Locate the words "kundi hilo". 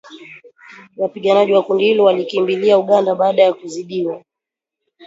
1.63-2.03